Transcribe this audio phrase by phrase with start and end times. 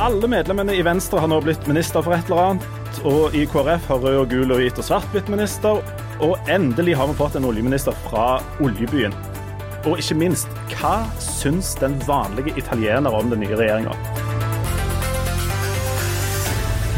[0.00, 2.98] Alle medlemmene i Venstre har nå blitt minister for et eller annet.
[3.02, 5.80] Og i KrF har rød og gul og hvit og svart blitt minister.
[6.22, 9.16] Og endelig har vi fått en oljeminister fra oljebyen.
[9.90, 13.96] Og ikke minst, hva syns den vanlige italiener om den nye regjeringa?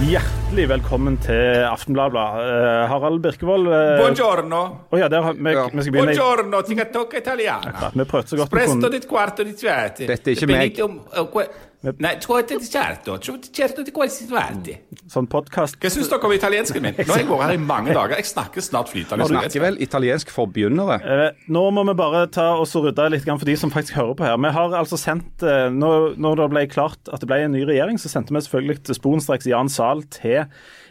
[0.04, 2.26] Hjertelig velkommen til Aftenbladet.
[2.36, 3.72] Uh, Harald Birkevold.
[3.72, 4.60] Uh, Buongiorno.
[4.92, 5.64] Oh, ja, der, vi, Ja.
[5.72, 7.74] vi skal begynne Buongiorno, ti tocca italiana.
[7.80, 8.92] Ja, vi prøvde så godt vi kunne.
[8.92, 9.56] di quarto di.
[9.56, 11.68] Dette er ikke meg.
[11.80, 13.16] Nei, quarto di certo.
[13.18, 14.74] Certo di qualsiasi svarte.
[15.08, 15.78] Sånn podkast.
[15.80, 16.98] Hva syns dere om italiensken min?
[17.08, 18.20] Nå har jeg vært her i mange dager.
[18.20, 20.98] Jeg snakker snart flytende Du snakker vel italiensk for begynnere?
[21.00, 24.18] Eh, Nå må vi bare ta oss og rydde litt for de som faktisk hører
[24.18, 24.36] på her.
[24.44, 27.64] Vi har altså sendt, eh, Når, når det ble klart at det ble en ny
[27.64, 30.44] regjering, så sendte vi selvfølgelig til sporenstreks Jan Zahl til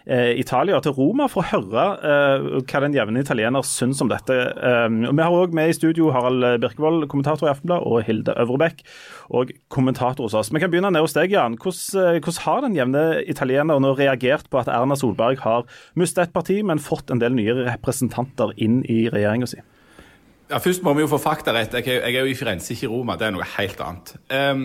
[0.09, 4.35] eh, Italia, til Roma, for å høre eh, hva den jevne italiener syns om dette.
[4.35, 8.35] Eh, og vi har òg med i studio Harald Birkevold, kommentator i Aftenblad, og Hilde
[8.41, 8.83] Øvrebekk,
[9.29, 10.51] og kommentator hos oss.
[10.53, 11.57] Vi kan begynne ned hos deg, Jan.
[11.61, 15.67] Hvordan, hvordan har den jevne italiener nå reagert på at Erna Solberg har
[15.99, 19.61] mistet et parti, men fått en del nye representanter inn i regjeringa si?
[20.49, 21.75] Ja, Først må vi jo få fakta rett.
[21.77, 23.13] Jeg er, jeg er jo i Firenze, ikke i Roma.
[23.19, 24.15] Det er noe helt annet.
[24.33, 24.63] Um,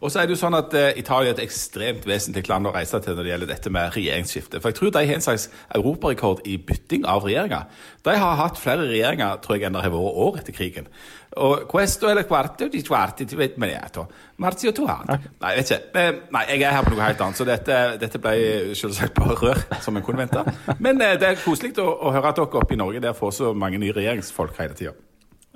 [0.00, 2.72] og så er det jo sånn at uh, Italia er et ekstremt vesentlig land å
[2.72, 4.62] reise til når det gjelder dette med regjeringsskifte.
[4.64, 5.44] For jeg tror de har en slags
[5.76, 7.68] europarekord i bytting av regjeringer.
[8.08, 10.88] De har hatt flere regjeringer tror jeg, enn det har vært år etter krigen.
[11.36, 14.06] Og questo eller quarto di quarti di maniato.
[14.40, 15.18] Marzio tuano.
[15.20, 16.06] Nei, jeg vet ikke.
[16.32, 19.60] Nei, jeg er her på noe helt annet, så dette, dette ble selvsagt bare rør,
[19.84, 20.48] som en kunne vente.
[20.80, 23.36] Men uh, det er koselig å, å høre at dere oppe i Norge der får
[23.42, 24.96] så mange nye regjeringsfolk hele tida.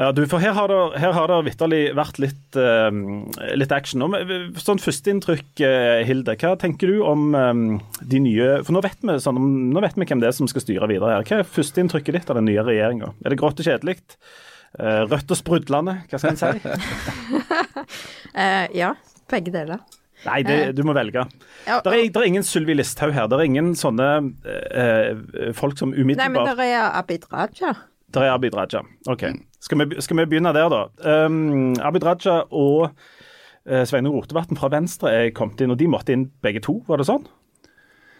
[0.01, 2.89] Ja, du, for Her har det, her har det vitterlig vært litt, uh,
[3.59, 4.01] litt action.
[4.07, 4.15] Om,
[4.57, 6.39] sånn Førsteinntrykk, uh, Hilde.
[6.41, 7.67] Hva tenker du om um,
[8.01, 9.41] de nye For nå vet, vi, sånn,
[9.75, 11.27] nå vet vi hvem det er som skal styre videre her.
[11.29, 13.13] Hva er førsteinntrykket ditt av den nye regjeringa?
[13.21, 13.99] Er det grått og kjedelig?
[14.81, 15.99] Uh, rødt og sprudlende?
[16.09, 16.73] Hva skal en si?
[18.33, 18.95] uh, ja,
[19.29, 19.85] begge deler.
[20.25, 21.27] Nei, det, du må velge.
[21.67, 23.29] Ja, Det er, der er ingen Sylvi Listhaug her.
[23.29, 24.09] Det er ingen sånne
[25.57, 27.77] folk som umiddelbart Nei, men det der er Abid Raja.
[28.13, 28.85] Der er Abid Raja.
[29.09, 29.25] OK.
[29.61, 30.85] Skal vi, skal vi begynne der, da?
[31.27, 36.15] Um, Abid Raja og uh, Sveinung Rotevatn fra Venstre er kommet inn, og de måtte
[36.17, 37.27] inn begge to, var det sånn?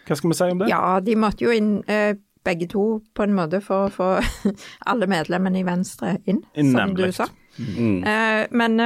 [0.07, 0.69] Hva skal vi si om det?
[0.71, 2.13] Ja, de måtte jo inn uh,
[2.45, 2.85] begge to
[3.17, 4.09] på en måte for å få
[4.91, 7.11] alle medlemmene i Venstre inn, som Nemlig.
[7.11, 7.29] du sa.
[7.61, 8.79] Eh, men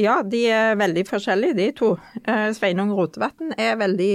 [0.00, 1.90] ja, de er veldig forskjellige, de to.
[2.56, 4.14] Sveinung Rotevatn er veldig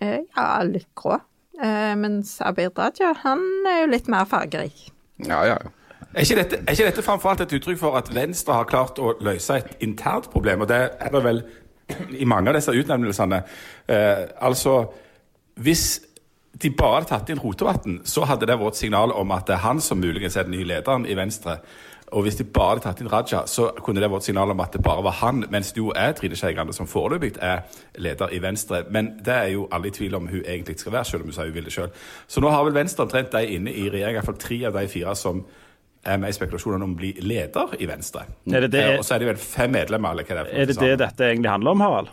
[0.00, 1.18] ja, litt grå.
[1.62, 4.90] Eh, mens Abid Raja, han er jo litt mer fargerik.
[5.24, 5.56] Ja, ja.
[6.16, 8.96] Er ikke dette, er ikke dette framfor alt et uttrykk for at Venstre har klart
[8.96, 10.62] å løse et internt problem?
[10.64, 11.42] Og det er det vel
[12.16, 13.42] i mange av disse utnevnelsene.
[13.92, 14.78] Eh, altså,
[15.60, 16.00] hvis
[16.62, 19.66] de bare hadde tatt inn Rotevatn, så hadde det vært signal om at det er
[19.66, 21.58] han som muligens er den nye lederen i Venstre.
[22.16, 24.72] Og hvis de bare hadde tatt inn Raja, så kunne det vært signal om at
[24.72, 27.66] det bare var han, mens det jo er Trine Skei Grande som foreløpig er
[28.00, 28.86] leder i Venstre.
[28.90, 31.36] Men det er jo alle i tvil om hun egentlig skal være, selv om hun
[31.36, 31.92] sa hun ville sjøl.
[32.26, 35.16] Så nå har vel Venstre omtrent de inne i regjering, iallfall tre av de fire
[35.18, 35.44] som
[36.20, 38.26] med i spekulasjonene om å bli leder i Venstre.
[38.52, 40.44] Er det det- Eh, Og så er det vel fem medlemmer, eller hva det er.
[40.44, 40.98] for Er det det sammen.
[40.98, 42.08] dette egentlig handler om, Harald?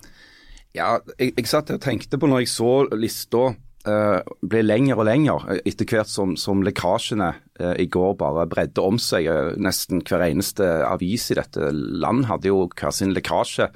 [0.74, 3.56] ja jeg, jeg satt og tenkte på når jeg så lista
[3.86, 8.48] eh, ble lenger og lenger eh, etter hvert som, som lekkasjene eh, i går bare
[8.48, 9.28] bredde om seg.
[9.28, 13.70] Eh, nesten hver eneste avis i dette land hadde jo hver sin lekkasje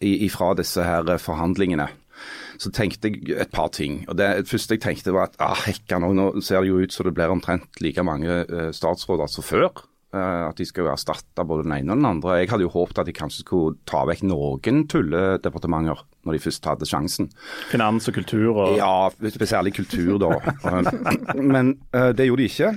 [0.00, 1.88] i- ifra disse her eh, forhandlingene.
[2.60, 4.02] Så tenkte jeg et par ting.
[4.08, 6.92] og Det første jeg tenkte var at ah, hekka, nå, nå ser det jo ut
[6.92, 9.70] som det blir omtrent like mange eh, statsråder som før.
[10.10, 12.40] Eh, at de skal jo erstatte både den ene og den andre.
[12.40, 16.66] Jeg hadde jo håpet at de kanskje skulle ta vekk noen tulledepartementer når de først
[16.66, 17.30] hadde sjansen.
[17.70, 19.08] Finans og kultur og Ja,
[19.46, 20.34] særlig kultur, da.
[21.54, 22.72] Men eh, det gjorde de ikke.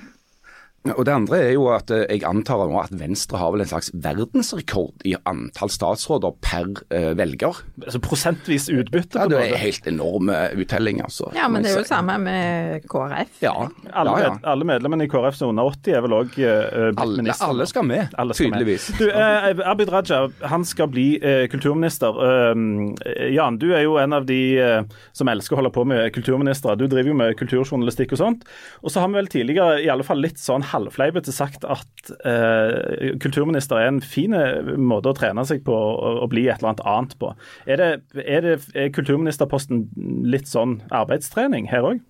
[0.84, 3.90] Og Det andre er jo at eh, jeg antar at Venstre har vel en slags
[3.96, 7.62] verdensrekord i antall statsråder per eh, velger.
[7.86, 9.22] altså prosentvis utbytte.
[9.22, 11.30] Ja, Det er helt enorme uttelling, altså.
[11.38, 13.40] Ja, men det er jo det samme med KrF.
[13.46, 13.54] Ja,
[13.94, 14.34] Alle, ja, ja.
[14.34, 17.66] med- alle medlemmene i KrF som er under 80 er vel òg uh, Alle, alle
[17.70, 18.60] skal med, Alle skal med.
[18.60, 18.90] tydeligvis.
[19.00, 22.20] Du, uh, Abid Raja han skal bli uh, kulturminister.
[22.28, 24.84] Eh, Jan, du er jo en av de eh,
[25.16, 26.76] som elsker å holde på med kulturministre.
[26.80, 28.46] Du driver jo med kulturjournalistikk og sånt.
[28.84, 33.14] Og så har vi vel tidligere i alle fall litt sånn halvfleipete sagt at eh,
[33.24, 36.88] kulturminister er en fin eh, måte å trene seg på å bli et eller annet
[36.94, 37.34] annet på.
[37.66, 39.88] Er, det, er, det, er kulturministerposten
[40.28, 42.04] litt sånn arbeidstrening her òg?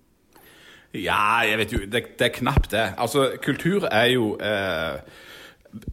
[0.94, 2.86] Ja, jeg vet jo, det, det er knapt det.
[3.02, 5.00] Altså, kultur er jo eh,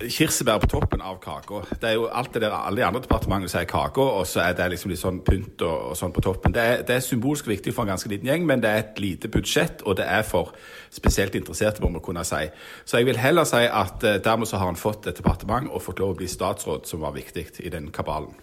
[0.01, 1.61] kirsebær på toppen av kaka.
[1.81, 4.57] Det er jo alt det der alle de andre departementene sier kaka, og så er
[4.57, 6.53] det liksom litt sånn pynt og, og sånn på toppen.
[6.55, 9.01] Det er, det er symbolsk viktig for en ganske liten gjeng, men det er et
[9.01, 10.53] lite budsjett, og det er for
[10.93, 12.43] spesielt interesserte, må vi kunne si.
[12.85, 15.83] Så jeg vil heller si at eh, dermed så har han fått et departement og
[15.85, 18.35] fått lov å bli statsråd, som var viktig i den kabalen.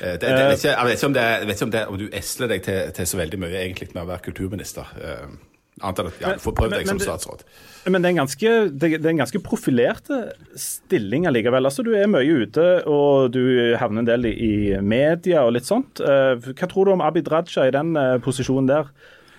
[0.00, 2.00] Eh, det, det, jeg, vet ikke, jeg vet ikke om, det, vet ikke om, om
[2.00, 4.96] du esler deg til, til, så veldig mye egentlig med å være kulturminister.
[4.96, 7.42] Uh, enn at ja, du får prøvd deg som statsråd.
[7.86, 10.22] Men det er, en ganske, det er en ganske profilerte
[10.58, 11.68] stilling allikevel.
[11.68, 16.02] Altså, du er mye ute, og du havner en del i media og litt sånt.
[16.02, 17.94] Hva tror du om Abid Raja i den
[18.24, 18.90] posisjonen der?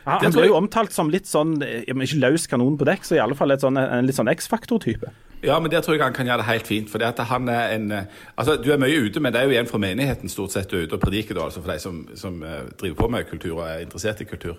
[0.08, 3.20] Han, han blir jo omtalt som litt sånn, ikke løs kanon på dekk, så i
[3.20, 5.12] alle fall sånn, en litt sånn X-faktor-type.
[5.44, 6.90] Ja, men der tror jeg han kan gjøre det helt fint.
[6.90, 7.92] for han er en,
[8.36, 10.78] altså Du er mye ute, men det er jo igjen fra menigheten stort sett du
[10.78, 12.40] er ute og prediker, da, altså for de som, som
[12.80, 14.56] driver på med kultur og er interessert i kultur.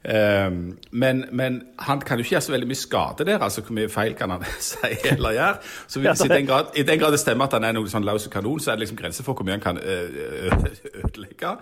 [0.00, 3.42] Um, men, men, han kan jo ikke gjøre så veldig mye skade der.
[3.44, 5.58] altså Hvor mye feil kan han si eller gjøre?
[5.86, 8.06] Så hvis, i, den grad, I den grad det stemmer at han er noe sånn
[8.08, 9.80] løs kanon, så er det liksom grenser for hvor mye han kan
[11.04, 11.52] ødelegge.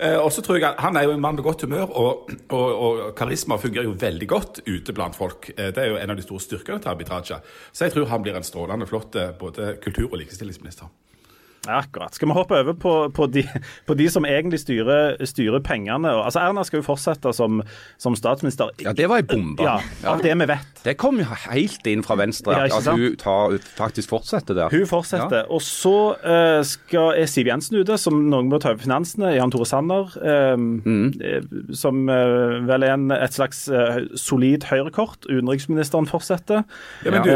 [0.00, 2.34] Uh, og så tror jeg at Han er jo en mann med godt humør, og,
[2.48, 5.52] og, og, karisma fungerer jo veldig godt ute blant folk.
[5.56, 7.38] Det er jo en av de store styrkene til Abid Raja.
[7.72, 10.90] Så jeg tror han blir en strålende flott både kultur- og likestillingsminister.
[11.68, 12.14] Akkurat.
[12.14, 13.44] Skal vi hoppe over på, på, de,
[13.86, 16.10] på de, som egentlig styrer, styrer, pengene?
[16.12, 17.62] Altså Erna skal jo fortsette som,
[18.00, 18.72] som statsminister.
[18.84, 19.64] Ja, det var ei bombe.
[19.64, 19.78] Ja,
[20.10, 20.82] av det vi vet.
[20.84, 24.72] Det kom jo helt inn fra Venstre, ja, at hun tar, faktisk fortsetter der.
[24.74, 25.44] Hun fortsetter.
[25.44, 25.48] Ja.
[25.48, 29.32] Og så uh, skal, er Siv Jensen ute, som noen må ta over finansene.
[29.38, 31.72] Jan Tore Sanner, um, mm.
[31.76, 35.24] som uh, vel er en, et slags uh, solid høyrekort.
[35.30, 36.64] Utenriksministeren fortsetter.
[37.06, 37.32] Ja, men du,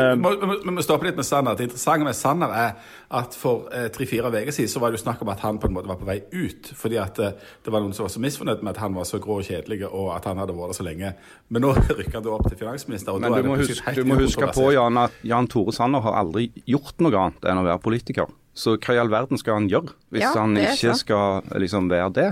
[0.67, 1.57] Vi må stoppe litt med Sanner.
[1.57, 5.23] Det interessante med Sanner er at for tre-fire uker siden så var det jo snakk
[5.23, 6.73] om at han på en måte var på vei ut.
[6.77, 9.41] Fordi at det var noen som var så misfornøyd med at han var så grå
[9.43, 11.15] og kjedelig, og at han hadde vært der så lenge.
[11.49, 13.15] Men nå rykker han da opp til finansminister.
[13.15, 16.21] og Men du må, huske, du må huske på Jan, at Jan Tore Sanner har
[16.25, 18.29] aldri gjort noe annet enn å være politiker.
[18.59, 22.09] Så hva i all verden skal han gjøre hvis ja, han ikke skal liksom, være
[22.17, 22.29] det?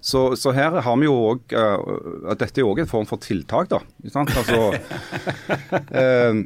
[0.00, 1.74] Så, så, her har vi jo òg uh,
[2.30, 3.82] eh, Dette er jo òg en form for tiltak, da.
[4.08, 4.70] Altså,
[5.92, 6.40] uh,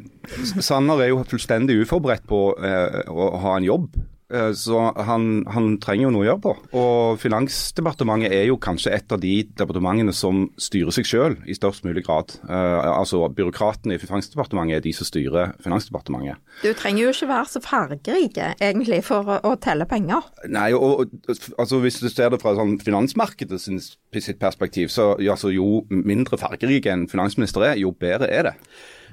[0.67, 3.93] Sanner er jo fullstendig uforberedt på uh, å ha en jobb.
[4.33, 6.53] Eh, så han, han, trenger jo noe å gjøre på.
[6.81, 11.85] Og Finansdepartementet er jo kanskje et av de departementene som styrer seg selv i størst
[11.87, 12.33] mulig grad.
[12.47, 16.41] Uh, altså Byråkratene i Finansdepartementet er de som styrer Finansdepartementet.
[16.63, 20.31] Du trenger jo ikke være så fargerike egentlig for å, å telle penger.
[20.53, 21.13] Nei, og,
[21.59, 26.89] altså hvis du ser det fra sånn finansmarkedet sitt perspektiv, så altså, jo mindre fargerik
[26.91, 28.57] en finansminister er, jo bedre er det.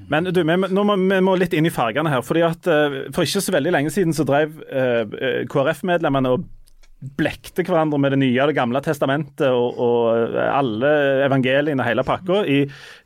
[0.10, 2.24] Men du, vi, nå må, vi må litt inn i fargene her.
[2.25, 6.48] fordi at uh, For ikke så veldig lenge siden så drev uh, eh, KrF-medlemmene og
[7.00, 10.90] blekte hverandre med det nye og det gamle testamentet og, og alle
[11.24, 12.42] evangeliene, hele pakka.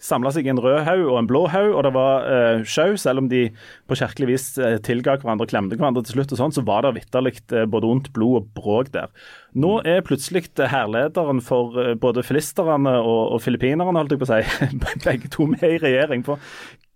[0.02, 2.96] Samla seg i en rød haug og en blå haug, og det var uh, sjau.
[2.98, 3.46] Selv om de
[3.90, 6.88] på kirkelig vis uh, tilga hverandre og klemte hverandre til slutt, og sånn, så var
[6.88, 7.36] det vitterlig
[7.70, 9.14] både ondt blod og bråk der.
[9.54, 14.72] Nå er plutselig hærlederen for både filisterne og, og filippinerne, holdt jeg på å si,
[15.06, 16.26] begge to med i regjering.
[16.26, 16.42] For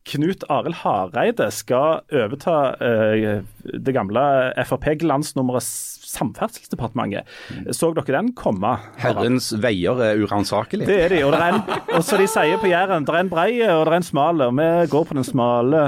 [0.08, 4.24] Knut Arild Hareide skal overta uh, det gamle
[4.64, 5.68] Frp-glansnummeret
[6.08, 7.28] Samferdselsdepartementet.
[7.76, 8.74] Så dere den komme?
[9.02, 10.88] Herrens veier er uransakelige.
[10.90, 11.22] Det er de.
[11.28, 13.86] Og, det er en, og så de sier på Jæren, det er en brei og
[13.88, 15.88] det er en smal, og vi går på den smale.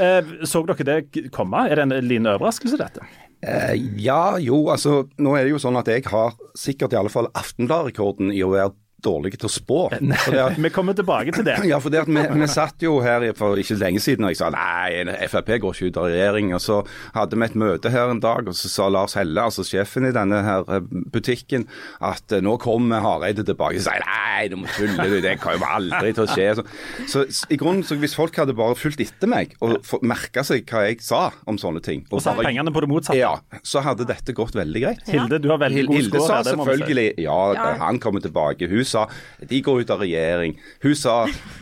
[0.00, 1.66] Uh, så dere det komme?
[1.68, 3.04] Er det en liten overraskelse, dette?
[3.40, 7.12] Uh, ja, jo, altså nå er det jo sånn at jeg har sikkert i alle
[7.12, 8.74] fall Aftenblad-rekorden i å være
[9.04, 9.80] dårlige til å spå.
[9.90, 11.58] At, vi kommer tilbake til det.
[11.70, 14.40] Ja, for det at vi, vi satt jo her for ikke lenge siden og jeg
[14.40, 16.54] sa nei, Frp går ikke ut av regjering.
[16.56, 16.80] Og så
[17.14, 20.12] hadde vi et møte her en dag, og så sa Lars Helle, altså sjefen i
[20.14, 20.82] denne her eh,
[21.14, 21.66] butikken,
[22.04, 23.78] at eh, nå kommer Hareide tilbake.
[23.78, 26.48] Så sa jeg nei, du må tulle, du, det kommer aldri til å skje.
[26.58, 26.64] Så,
[27.12, 30.86] så, i grunnen, så hvis folk hadde bare fulgt etter meg og merka seg hva
[30.88, 33.18] jeg sa om sånne ting Og, og satt pengene på det motsatte?
[33.20, 33.36] Ja,
[33.66, 35.04] så hadde dette gått veldig greit.
[35.10, 37.38] Hilde, du har veldig god Hilde sa selvfølgelig ja,
[37.80, 38.68] han kommer tilbake.
[38.70, 39.06] Hun sa
[39.50, 40.56] de går ut av regjering.
[40.84, 41.16] Hun sa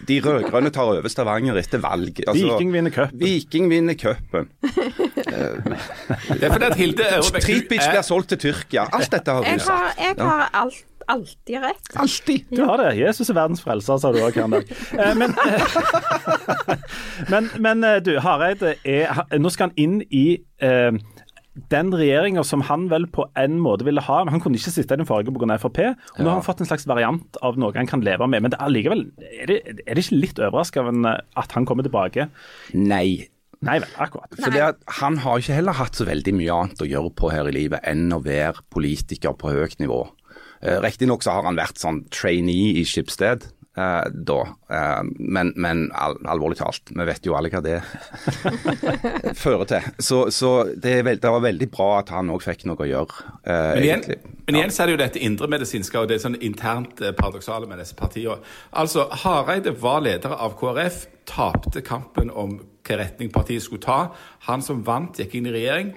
[0.08, 2.24] de rød-grønne tar over Stavanger etter valget.
[2.26, 3.22] Altså, Viking vinner cupen.
[3.22, 4.50] Viking vinner cupen.
[6.38, 7.08] det er fordi at Hilde
[7.38, 8.88] Tripic blir solgt til Tyrkia.
[8.92, 10.00] Alt dette har hun sagt.
[10.02, 11.88] Jeg har alt alltid rett.
[11.94, 12.44] Alltid.
[12.50, 12.96] Du har det.
[13.00, 14.72] Jesus er verdens frelser, sa du òg her en dag.
[14.92, 15.34] Eh, men,
[17.32, 20.26] men, men, eh, du, Hareide er Nå skal han inn i
[20.60, 20.92] eh,
[21.72, 24.96] den regjeringa som han vel på en måte ville ha men Han kunne ikke sitte
[24.96, 25.58] i den forrige pga.
[25.58, 25.80] Frp.
[25.88, 28.44] og Nå har han fått en slags variant av noe han kan leve med.
[28.44, 32.28] Men det er, likevel, er, det, er det ikke litt overraskende at han kommer tilbake?
[32.74, 33.28] Nei.
[33.66, 34.36] Nei vel, akkurat.
[34.38, 37.32] For det at Han har ikke heller hatt så veldig mye annet å gjøre på
[37.34, 40.04] her i livet enn å være politiker på høyt nivå.
[40.62, 43.48] Eh, Riktignok så har han vært sånn trainee i Skipsted,
[43.78, 44.38] eh, da.
[44.68, 47.76] Eh, men, men al alvorlig talt, vi vet jo alle hva det
[49.42, 49.88] fører til.
[50.02, 53.26] Så, så det, veld, det, var veldig bra at han òg fikk noe å gjøre.
[53.44, 54.06] Eh, men, igjen,
[54.48, 57.82] men igjen så er det jo dette indremedisinske og det sånn internt eh, paradoksale med
[57.82, 58.40] disse partiene.
[58.76, 63.98] Altså, Hareide var leder av KrF, tapte kampen om hvilken retning partiet skulle ta.
[64.48, 65.92] Han som vant, gikk inn i regjering.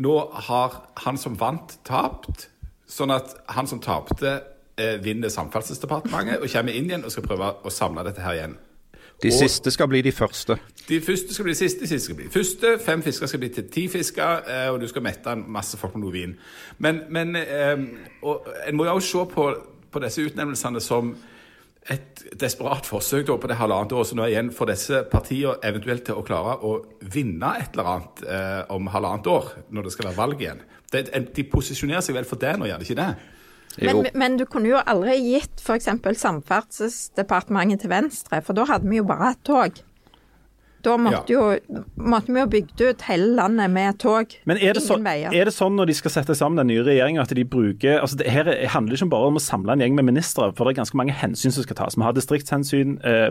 [0.00, 0.14] Nå
[0.48, 2.48] har han som vant, tapt
[2.92, 4.38] sånn at han som tapte,
[5.04, 8.54] vinner Samferdselsdepartementet og kommer inn igjen og skal prøve å samle dette her igjen.
[9.22, 10.56] De Og- siste skal bli de første.
[10.88, 12.78] De første skal bli de siste, de siste skal bli de første.
[12.82, 15.94] Fem fisker skal bli til ti fisker, eh, og du skal mette en masse folk
[15.94, 16.36] med noe vin.
[16.78, 17.76] Men, men eh,
[18.22, 19.44] og en må jo også se på,
[19.92, 21.12] på disse utnevnelsene som
[21.90, 26.14] et desperat forsøk på det halvannet året som nå igjen for disse partiene eventuelt til
[26.14, 26.76] å klare å
[27.12, 30.62] vinne et eller annet eh, om halvannet år, når det skal være valg igjen.
[30.92, 33.14] Det, de posisjonerer seg vel for det nå, gjør de ikke det?
[33.80, 35.88] Men, men du kunne jo aldri gitt f.eks.
[36.22, 39.80] Samferdselsdepartementet til Venstre, for da hadde vi jo bare hatt tog.
[40.82, 41.42] Da måtte, jo,
[41.94, 44.32] måtte vi jo bygd ut hele landet med tog.
[44.50, 47.22] Men er det, så, er det sånn når de skal sette sammen den nye regjeringa,
[47.22, 50.08] at de bruker altså det her handler ikke bare om å samle en gjeng med
[50.10, 51.98] ministre, for det er ganske mange hensyn som skal tas.
[51.98, 53.28] Vi har distriktshensyn, eh,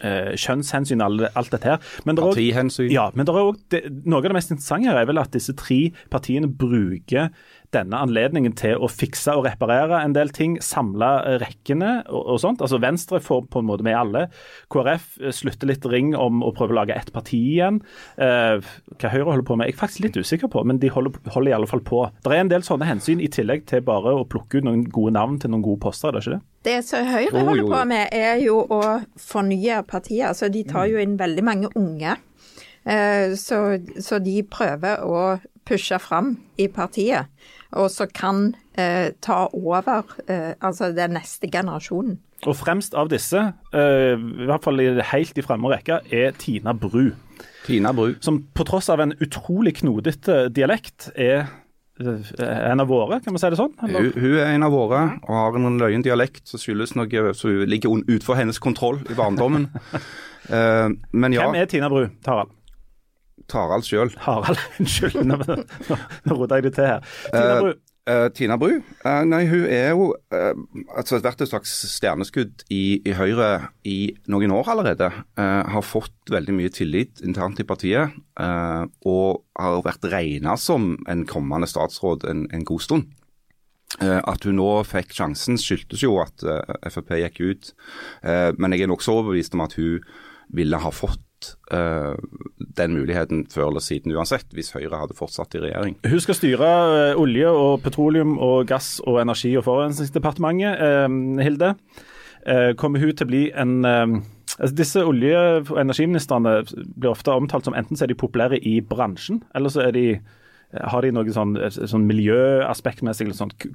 [0.00, 1.82] eh, kjønnshensyn, alt dette her.
[2.04, 2.92] Men det er også- Partihensyn.
[2.92, 5.30] Ja, men det er også, det, noe av det mest interessante her er vel at
[5.36, 7.30] disse tre partiene bruker
[7.74, 11.10] denne anledningen til å fikse og reparere en del ting, samle
[11.42, 12.62] rekkene og, og sånt.
[12.64, 14.24] Altså Venstre får på en måte med alle.
[14.72, 17.82] KrF eh, slutter litt ring om å prøve å lage ett parti igjen.
[18.16, 18.62] Eh,
[18.94, 21.52] hva Høyre holder på med, jeg er faktisk litt usikker på, men de holder, holder
[21.52, 22.04] i alle fall på.
[22.24, 25.14] Det er en del sånne hensyn, i tillegg til bare å plukke ut noen gode
[25.18, 26.42] navn til noen gode poster, er det ikke det?
[26.64, 28.82] Det som Høyre holder på med, er jo å
[29.20, 30.30] fornye partiet.
[30.30, 32.16] Altså, de tar jo inn veldig mange unge.
[32.84, 33.58] Eh, Så,
[34.00, 37.30] så de prøver å pushe fram i partiet,
[37.74, 42.18] og som kan eh, ta over eh, altså den neste generasjonen.
[42.44, 43.40] Og fremst av disse,
[43.74, 47.12] eh, i hvert fall helt i fremme rekke, er Tina Bru.
[47.64, 48.14] Tina Bru.
[48.24, 51.46] Som på tross av en utrolig knodete dialekt er
[52.00, 53.72] eh, en av våre, kan vi si det sånn?
[53.80, 57.64] Hun, hun er en av våre og har en løyen dialekt som skyldes noe som
[57.64, 59.70] ligger utenfor hennes kontroll i barndommen.
[60.50, 60.90] uh,
[61.20, 62.52] men ja, Hvem er Tina Bru, Tarald?
[63.50, 64.12] Tarald sjøl.
[64.24, 65.18] Harald, unnskyld.
[65.26, 65.98] Nå, nå,
[66.28, 67.10] nå rota jeg det til her.
[67.32, 67.74] Tina Bru,
[68.04, 70.50] Eh, Tina Bru, Uh, nei, hun er jo uh,
[70.92, 75.08] altså vært et slags stjerneskudd i, i Høyre i noen år allerede.
[75.40, 80.98] Uh, har fått veldig mye tillit internt i partiet, eh, og har vært regna som
[81.08, 83.08] en kommende statsråd en, en god stund.
[84.02, 87.72] Eh, At hun nå fikk sjansen skyldtes jo at eh, Frp gikk ut,
[88.24, 90.04] Eh, men jeg er nokså overbevist om at hun
[90.54, 91.23] ville ha fått
[91.70, 92.14] eh,
[92.78, 95.98] den muligheten før eller siden uansett, hvis Høyre hadde fortsatt i regjering.
[96.06, 100.80] hun skal styre uh, olje- og petroleum og gass- og energi- og forurensningsdepartementet.
[100.80, 101.74] uh, Hilde,
[102.44, 106.58] Eh, kommer hun til å bli en altså Disse olje- og energiministrene
[106.92, 110.20] blir ofte omtalt som enten så er de populære i bransjen, eller så er de
[110.74, 113.28] har de noe sånn, sånn miljøaspektmessig.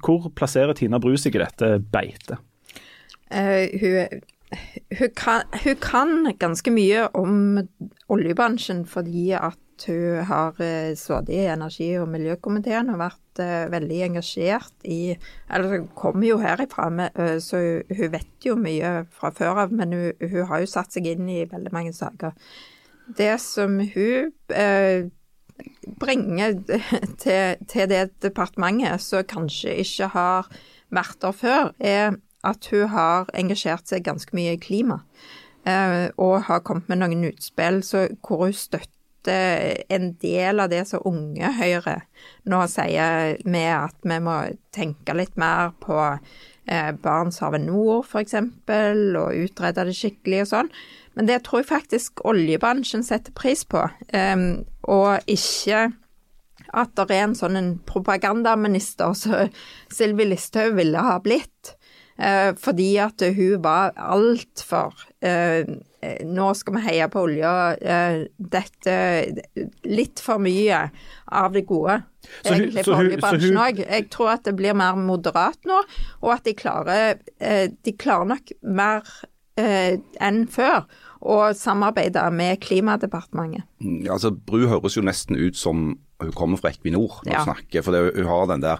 [0.04, 2.36] Hvor plasserer Tina Bru seg i dette beitet?
[3.32, 4.20] Uh, hun,
[4.98, 7.60] hun, kan, hun kan ganske mye om
[8.10, 14.00] oljebransjen fordi at hun har uh, sittet i energi- og miljøkomiteen og vært uh, veldig
[14.10, 15.14] engasjert i
[15.48, 19.64] Eller hun kommer jo herifra, med, uh, så hun, hun vet jo mye fra før
[19.64, 22.36] av, men hun, hun har jo satt seg inn i veldig mange saker.
[23.16, 25.08] Det som hun uh,
[26.00, 26.58] bringer
[27.22, 30.50] til, til det departementet som kanskje ikke har
[30.90, 35.02] vært der før, er at hun har engasjert seg ganske mye i klima.
[35.64, 41.02] eh, og har kommet med noen utspill hvor hun støtter en del av det som
[41.04, 41.98] Unge Høyre
[42.48, 44.36] nå sier, med at vi må
[44.72, 50.72] tenke litt mer på eh, Barentshavet nord, f.eks., og utrede det skikkelig og sånn.
[51.18, 53.84] Men det tror jeg faktisk oljebransjen setter pris på,
[54.16, 54.46] eh,
[54.88, 55.90] og ikke
[56.70, 59.50] at det er en sånn propagandaminister som
[59.92, 61.74] Sylvi Listhaug ville ha blitt.
[62.20, 64.92] Eh, fordi at hun var altfor
[65.24, 65.64] eh,
[66.02, 67.52] eh, Nå skal vi heie på olja.
[67.80, 68.94] Eh, dette
[69.88, 70.82] Litt for mye
[71.32, 72.02] av det gode.
[72.44, 73.82] Så hun- egentlig så for hun- oljebransjen så hun- òg.
[73.88, 75.82] Jeg tror at det blir mer moderat nå,
[76.22, 79.02] og at de klarer, eh, de klarer nok mer
[79.56, 80.84] eh, enn før
[81.22, 83.62] å samarbeide med Klimadepartementet.
[83.80, 87.38] Ja, Altså, Bru høres jo nesten ut som hun kommer fra Equinor når Ja.
[87.44, 87.82] hun snakker.
[87.86, 88.78] For det, hun har den der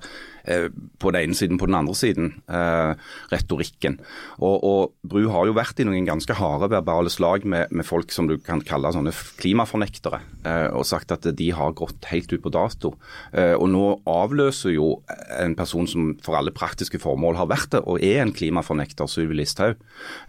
[0.49, 0.69] eh,
[0.99, 2.95] på den ene siden, på den andre siden, eh,
[3.31, 3.99] retorikken.
[4.41, 8.11] Og, og Bru har jo vært i noen ganske harde verbale slag med, med folk
[8.11, 12.43] som du kan kalle sånne klimafornektere, eh, og sagt at de har gått helt ut
[12.45, 12.95] på dato.
[13.37, 15.03] Eh, og nå avløser jo
[15.39, 19.37] en person som for alle praktiske formål har vært det, og er en klimafornekter, Sylvi
[19.43, 19.77] Listhaug.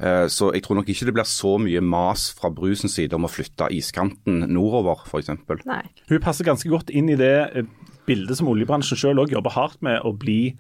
[0.01, 3.25] Eh, så jeg tror nok ikke det blir så mye mas fra Brusens side om
[3.27, 5.31] å flytte iskanten nordover, f.eks.
[6.11, 7.71] Hun passer ganske godt inn i det eh,
[8.09, 10.53] bildet som oljebransjen selv òg jobber hardt med å bli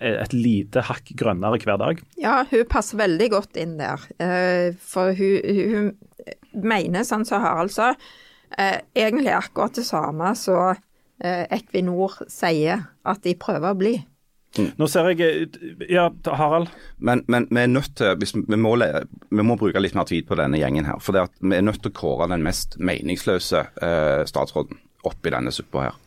[0.00, 2.02] eh, et lite hakk grønnere hver dag.
[2.20, 4.04] Ja, hun passer veldig godt inn der.
[4.22, 5.90] Eh, For hun, hun
[6.52, 7.94] mener, sånn som Harald sa,
[8.56, 10.76] eh, egentlig akkurat det samme som
[11.22, 13.96] eh, Equinor sier at de prøver å bli.
[14.80, 15.50] Nå ser jeg
[15.92, 16.70] Ja, Harald?
[16.96, 20.24] Men, men vi er nødt til hvis vi, må, vi, må, bruke litt mer tid
[20.26, 21.02] på denne gjengen her.
[21.04, 25.88] For vi er nødt til å kåre den mest meningsløse eh, statsråden oppi denne suppa
[25.88, 26.04] her.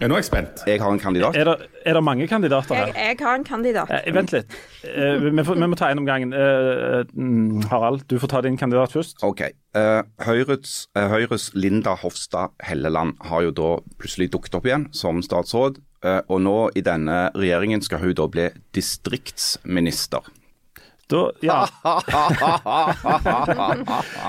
[0.00, 0.62] Ja, nå er jeg spent.
[0.66, 1.36] Jeg har en kandidat.
[1.38, 2.88] Er det, er det mange kandidater her?
[2.90, 3.92] Jeg, jeg, har en kandidat.
[3.94, 4.56] Eh, vent litt.
[4.82, 6.34] Eh, vi, får, vi, må ta en om gangen.
[6.34, 9.22] Eh, mm, Harald, du får ta din kandidat først.
[9.22, 9.44] Ok.
[9.78, 13.70] Eh, Høyres, eh, Høyres, Linda Hofstad Helleland har jo da
[14.00, 15.78] plutselig dukket opp igjen som statsråd.
[16.04, 20.26] Eh, og nå i denne regjeringen skal hun da bli distriktsminister.
[21.14, 21.58] Da, ja.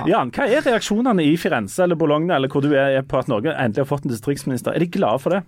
[0.11, 3.55] Jan, hva er reaksjonene i Firenze eller Bologna eller hvor du er på at Norge
[3.55, 4.75] endelig har fått en distriktsminister?
[4.75, 5.41] Er de glade for det?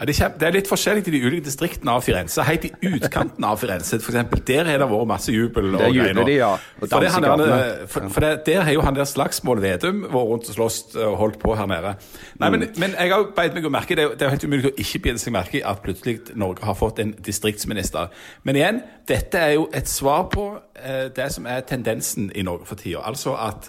[0.00, 2.40] Ja, det, er det, er litt forskjellig til de ulike distriktene av Firenze.
[2.48, 5.74] Helt i utkanten av Firenze, for eksempel, der har det vært masse jubel.
[5.74, 6.16] og greier.
[6.24, 6.54] De, ja.
[6.78, 10.48] For, det, der, for, for det, Der har jo han der Slagsmål Vedum vært rundt
[10.48, 11.92] og slåss og holdt på her nede.
[12.40, 12.56] Nei, mm.
[12.56, 14.74] men, men, jeg har beit meg å merke det, det er jo helt umulig å
[14.86, 18.08] ikke bite seg merke i at plutselig Norge har fått en distriktsminister.
[18.48, 18.80] Men igjen,
[19.10, 20.48] dette er jo et svar på
[20.80, 23.04] eh, det som er tendensen i Norge for tida.
[23.04, 23.68] Altså at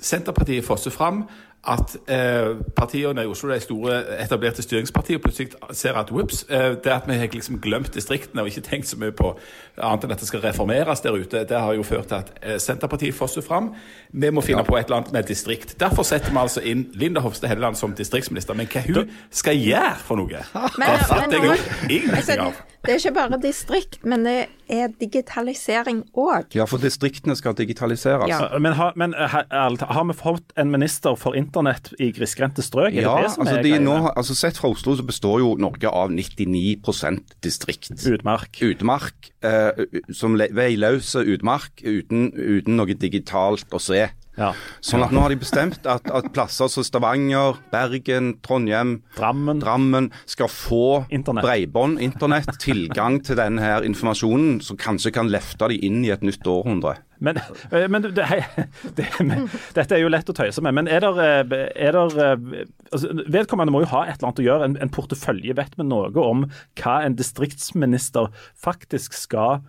[0.00, 1.24] Senterpartiet fosser fram
[1.68, 6.92] at eh, partiene i Oslo, de store etablerte styringspartiene, plutselig ser at whoops, eh, det
[6.92, 9.34] at vi har liksom glemt distriktene og ikke tenkt så mye på
[9.76, 12.56] annet enn at det skal reformeres der ute, det har jo ført til at eh,
[12.58, 13.74] Senterpartiet fosser fram.
[14.12, 14.68] Vi må finne ja.
[14.70, 15.76] på et eller annet med distrikt.
[15.80, 18.56] Derfor setter vi altså inn Linda Hofstad Helleland som distriktsminister.
[18.56, 21.56] Men hva hun skal gjøre for noe, det fatter jeg jo
[21.90, 22.68] ingenting altså, av.
[22.80, 24.36] Det er ikke bare distrikt, men det
[24.72, 26.54] er digitalisering òg.
[26.56, 28.30] Ja, for distriktene skal digitaliseres.
[28.30, 28.58] Ja.
[28.58, 32.96] Men, har, men har, har, vi fått en minister for internett i grisgrendte strøk?
[32.96, 37.92] Ja, altså, de nå, altså Sett fra Oslo så består jo Norge av 99% distrikt.
[38.00, 38.62] Utmark.
[38.64, 39.84] Utmark, eh,
[40.16, 44.06] som veiløse utmark uten, uten noe digitalt å se.
[44.38, 44.52] Ja.
[44.84, 50.10] Sånn at nå har de bestemt at, at plasser som Stavanger, Bergen, Trondheim, Drammen, Drammen
[50.30, 51.44] skal få internet.
[51.44, 56.46] bredbånd, internett, tilgang til denne informasjonen som kanskje kan løfte de inn i et nytt
[56.46, 56.96] århundre.
[57.20, 57.36] Men,
[57.70, 58.14] eh, men det,
[58.96, 60.78] det, men, dette er jo lett å tøyse med.
[60.78, 64.40] Men er der, eh, er der eh, altså, Vedkommende må jo ha et eller annet
[64.40, 64.70] å gjøre.
[64.70, 65.58] En, en portefølje.
[65.58, 66.46] Vet vi noe om
[66.80, 69.60] hva en distriktsminister faktisk skal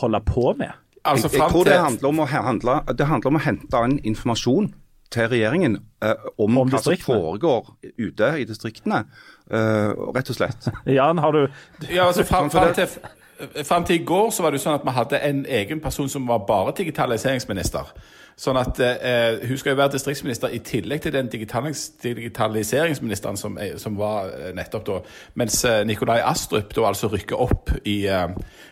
[0.00, 0.74] holde på med?
[1.12, 3.98] Altså, jeg, jeg, tror det handler, om å, handle, det handler om å hente inn
[4.12, 4.72] informasjon
[5.12, 9.04] til regjeringen eh, om, om hva som foregår ute i distriktene,
[9.50, 10.68] eh, rett og slett.
[10.98, 11.40] Jan, har du
[11.88, 15.22] Ja, altså Fram til, til, i går så var det jo sånn at vi hadde
[15.30, 17.92] en egen person som var bare digitaliseringsminister.
[18.38, 23.58] Sånn at eh, Hun skal jo være distriktsminister i tillegg til den digitalis digitaliseringsministeren som,
[23.82, 24.98] som, var eh, nettopp da.
[25.40, 28.28] Mens eh, Nikolai Astrup da altså rykker opp i, eh,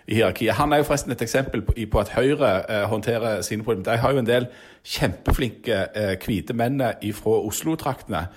[0.06, 0.54] i hierarkiet.
[0.60, 3.90] Han er jo forresten et eksempel på, på at Høyre eh, håndterer sine problemer.
[3.90, 4.46] De har jo en del
[4.86, 6.78] kjempeflinke eh, hvite menn
[7.18, 8.28] fra Oslo-traktene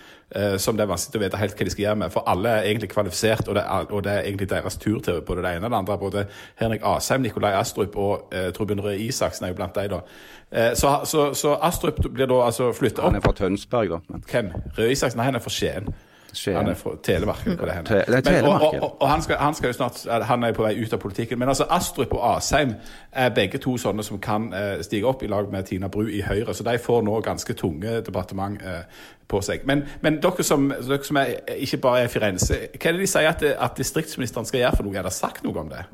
[0.61, 2.11] som det er vanskelig å vite helt hva de skal gjøre med.
[2.13, 5.21] For alle er egentlig kvalifisert, og det er, og det er egentlig deres tur til
[5.25, 5.97] både det ene og det andre.
[5.97, 6.25] Både
[6.61, 10.03] Henrik Asheim, Nikolai Astrup og eh, Torbjørn Røe Isaksen er jo blant de da.
[10.51, 13.09] Eh, så, så, så, Astrup blir da altså flytta opp.
[13.09, 13.99] Han er fra Tønsberg, da.
[14.09, 14.23] Men.
[14.31, 14.53] Hvem?
[14.77, 15.17] Røe Isaksen?
[15.17, 15.89] Nei, han er fra Skien.
[16.33, 16.55] Skien.
[16.55, 17.45] Han er fra Telemark.
[17.45, 18.61] Det er det er Telemark.
[18.61, 20.99] og, og, og han, skal, han, skal, jo snart Han er på vei ut av
[20.99, 21.39] politikken.
[21.39, 22.73] Men altså Astrup og Asheim
[23.11, 26.21] er begge to sånne som kan eh, stige opp i lag med Tina Bru i
[26.25, 26.53] Høyre.
[26.53, 28.83] Så de får nå ganske tunge departement eh,
[29.29, 29.65] på seg.
[29.69, 33.09] Men, men dere, som, dere, som, er, ikke bare er Firenze, hva er det de
[33.09, 34.97] sier at, at distriktsministeren skal gjøre for noe?
[34.97, 35.85] Er det sagt noe om det?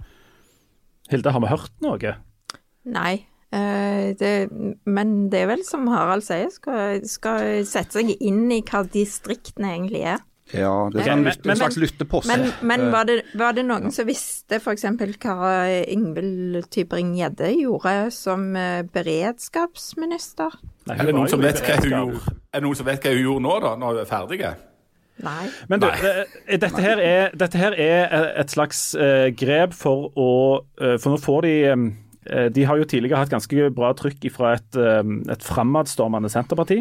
[1.12, 2.16] Hilde, har vi hørt noe?
[2.86, 3.16] Nei.
[3.54, 4.50] Eh, det,
[4.86, 9.76] men det er vel som Harald sier, skal, skal sette seg inn i hva distriktene
[9.76, 10.24] egentlig er.
[10.54, 12.30] Ja, det er en, lytte, en slags lyttepost.
[12.30, 14.86] Men, men var, det, var, det, noen som visste f.eks.
[15.24, 15.56] hva
[15.90, 20.54] Ingvild Tybring-Gjedde gjorde som eh, beredskapsminister?
[20.86, 22.38] Nei, er, det noen som vet hva hun gjorde?
[22.54, 24.42] er det noen som vet hva hun gjorde nå, da, når hun er ferdig?
[25.26, 25.50] Nei.
[25.72, 26.14] Men du, Nei.
[26.46, 30.32] Eh, dette, her er, dette her er et slags uh, grep for å
[30.62, 32.05] uh, For nå får de um, Eh,
[32.50, 36.80] de har jo tidligere hatt ganske bra trykk fra et, eh, et framadstormende Senterparti.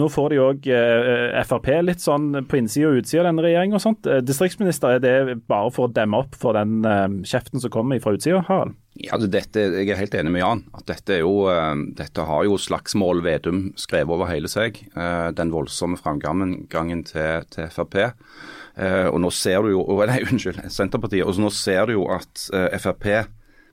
[0.00, 3.78] Nå får de òg eh, Frp litt sånn på innsida og utsida av denne regjeringa
[3.78, 4.08] og sånt.
[4.26, 6.82] Distriktsminister, er det bare for å demme opp for den
[7.26, 8.76] kjeften som kommer fra utsida, Harald?
[9.00, 10.64] Ja, dette, Jeg er helt enig med Jan.
[10.74, 11.46] at Dette, jo,
[11.96, 14.82] dette har jo slagsmål Vedum skrevet over hele seg.
[14.94, 17.96] Den voldsomme framgangen til, til Frp.
[19.14, 21.24] Og nå ser du jo, nei, unnskyld, Senterpartiet.
[21.24, 22.50] og nå ser du jo at
[22.82, 23.30] Frp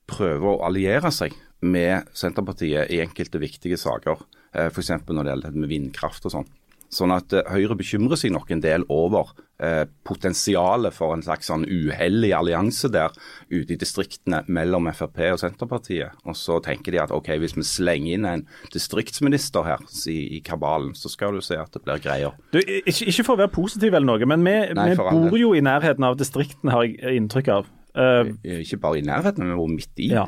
[0.07, 1.35] prøver å alliere seg
[1.67, 4.23] med Senterpartiet i enkelte viktige saker.
[4.53, 4.93] Eh, F.eks.
[5.07, 6.49] når det gjelder med vindkraft og sånn.
[6.93, 11.49] Sånn at eh, Høyre bekymrer seg nok en del over eh, potensialet for en slags
[11.49, 13.15] sånn uheldig allianse der
[13.51, 16.15] ute i distriktene mellom Frp og Senterpartiet.
[16.23, 20.41] Og så tenker de at ok, hvis vi slenger inn en distriktsminister her i, i
[20.45, 22.37] kabalen, så skal du se at det blir greier.
[22.55, 25.51] Du, ikke, ikke, for å være positiv eller noe, men vi, Nei, vi bor jo
[25.57, 27.73] i nærheten av distriktene, har jeg inntrykk av.
[27.95, 30.09] Uh, ikke bare i nærheten, men også midt i.
[30.11, 30.27] Ja.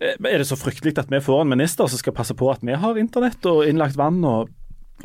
[0.00, 2.76] Er det så fryktelig at vi får en minister som skal passe på at vi
[2.76, 4.50] har internett og innlagt vann og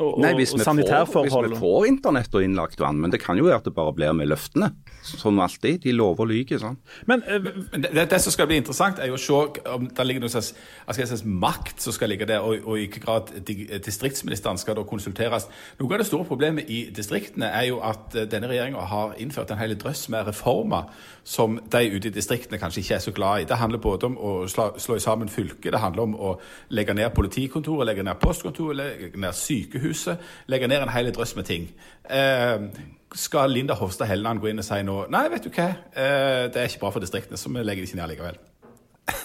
[0.00, 3.20] og, Nei, hvis og vi, får, hvis vi får internett og innlagt vann, men det
[3.20, 4.70] kan jo være at det bare blir med løftene.
[5.02, 5.80] Som alltid.
[5.82, 6.60] De lover og lyver.
[6.62, 6.76] Sånn.
[7.10, 9.40] Men, uh, men det, det, som skal bli interessant, er jo å se
[9.74, 10.52] om det ligger noe slags,
[10.86, 13.32] slags makt som skal ligge der, og, og i hvilken grad
[13.82, 15.48] distriktsministeren skal da konsulteres.
[15.80, 19.52] Noe av det store problemet i distriktene er jo at uh, denne regjeringa har innført
[19.52, 20.88] en hel drøss med reformer
[21.24, 23.48] som de ute i distriktene kanskje ikke er så glad i.
[23.50, 26.32] Det handler både om å slå, slå sammen fylket, det handler om å
[26.74, 29.36] legge ned politikontoret, legge ned postkontoret, legge ned
[29.82, 31.68] sykehuset, legge ned en hel drøss med ting.
[32.10, 32.68] Eh,
[33.14, 36.56] skal Linda Hofstad Helleland gå inn og si nå Nei, vet du hva, eh, det
[36.56, 38.40] er ikke bra for distriktene, så vi legger det ikke ned likevel.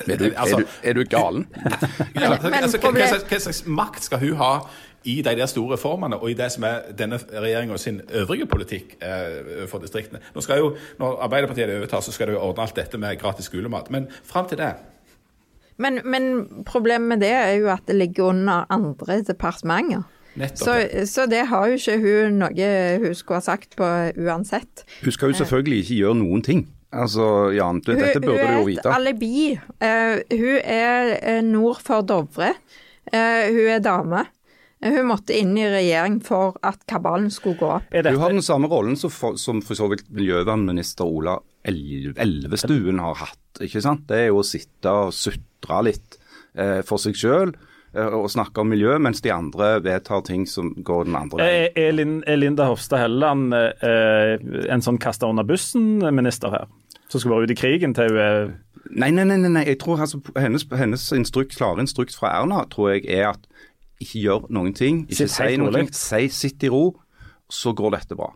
[0.08, 1.48] Er du, altså, er, du, er du, galen?
[2.16, 4.52] ja, altså, hva, hva, hva, slags makt skal hun ha
[5.08, 8.98] i de der store reformene og i det som er denne regjeringa sin øvrige politikk
[9.00, 10.20] eh, for distriktene?
[10.36, 13.48] Nå skal jo, Når Arbeiderpartiet overtar, så skal de jo ordne alt dette med gratis
[13.48, 13.92] skolemat.
[13.94, 14.74] Men fram til det
[15.78, 16.24] men, men
[16.66, 20.08] problemet med det er jo at det ligger under andre departementer.
[20.56, 20.76] Så,
[21.10, 22.72] så, det har jo ikke hun noe
[23.02, 23.88] hun skulle ha sagt på
[24.22, 24.86] uansett.
[25.02, 26.66] Hun skal jo selvfølgelig ikke gjøre noen ting.
[26.94, 28.86] Altså, Jan, du, dette burde du jo vite.
[28.86, 29.38] Hun er et alibi.
[29.82, 32.54] Uh, hun er uh, nord for Dovre.
[33.12, 34.26] Uh, hun er dame.
[34.86, 37.88] Hun måtte inn i regjering for at kabalen skulle gå opp.
[37.92, 43.18] Hun har den samme rollen som for, som for så vidt miljøvernminister Ola Elvestuen har
[43.24, 43.64] hatt.
[43.66, 44.06] ikke sant?
[44.08, 46.20] Det er jo å sitte og sutre litt
[46.86, 51.08] for seg sjøl Eh, og snakker om miljø, mens de andre vedtar ting som går
[51.08, 51.72] den andre veien.
[51.72, 54.36] Er, er Linda Hofstad Helleland eh,
[54.74, 56.68] en sånn kasta under bussen-minister her?
[57.08, 58.50] Som skal være ute i krigen til hun er
[58.88, 59.36] Nei, nei, nei.
[59.52, 59.66] nei.
[59.68, 63.48] jeg tror altså, Hennes, hennes instrukt, klare instrukt fra Erna tror jeg er at
[64.00, 66.92] ikke gjør noen ting, ikke si noe, si sitt i ro,
[67.50, 68.30] så går dette bra.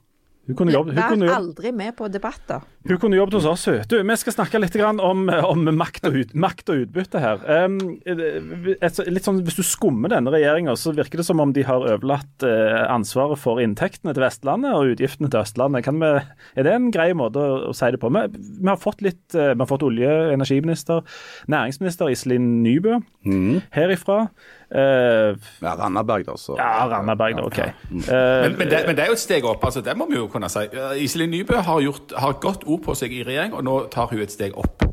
[0.50, 2.64] Hun kunne jobbet, hun kunne aldri med på debatter.
[2.90, 3.66] Hun kunne jobbet hos oss.
[3.92, 7.44] Du, vi skal snakke litt om, om makt, og ut, makt, og utbytte her.
[7.46, 7.78] Um,
[8.10, 11.86] et, litt sånn, hvis du skummer denne regjeringa, så virker det som om de har
[11.86, 15.92] overlatt uh, ansvaret for inntektene til Vestlandet og utgiftene til Østlandet.
[16.02, 16.10] Vi,
[16.58, 18.10] er det en grei måte å, å si det på?
[18.18, 21.06] Vi, vi har fått litt, uh, vi har fått olje- og energiminister,
[21.54, 22.98] næringsminister Iselin Nybø
[23.30, 23.62] mm.
[23.78, 24.24] herifra.
[24.72, 26.38] Uh, ja, Randaberg, da.
[26.40, 26.56] Så.
[26.58, 27.58] Ja, Randaberg, da, OK.
[27.58, 27.66] Ja.
[27.92, 30.16] Uh, men, men, det, men, det, er jo et steg opp, altså, det må vi
[30.16, 30.64] jo kunne si.
[31.04, 34.24] Iselin Nybø har, gjort, har godt ord på seg i regjering, og nå tar hun
[34.24, 34.86] et steg opp.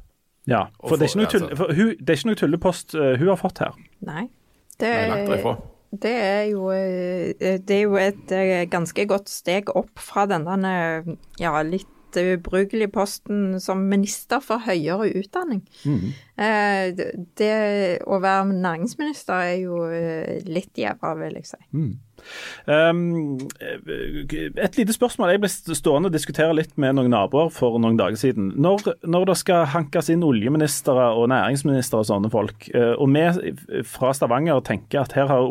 [0.48, 3.38] Ja, for, det, er tull, for hun, det, er ikke noe tullepost uh, hun har
[3.38, 3.78] fått her.
[4.08, 4.26] Nei.
[4.78, 4.90] Det,
[5.98, 8.34] det er jo Det er jo et
[8.70, 10.72] ganske godt steg opp fra denne
[11.40, 15.62] ja, litt ubrukelig posten som minister for høyere utdanning.
[15.84, 16.10] Mm.
[16.38, 17.06] Det,
[17.38, 17.54] det,
[18.06, 21.58] å være næringsminister er jo eh, litt jævla, vil jeg si.
[21.74, 21.96] Mm.
[22.66, 25.32] Um, et lite spørsmål.
[25.34, 28.52] Jeg ble stående og diskutere litt med noen naboer for noen dager siden.
[28.58, 33.82] Når, når det skal hankes inn oljeministre og næringsministre og sånne folk, eh, og vi
[33.88, 35.50] fra Stavanger tenker at her har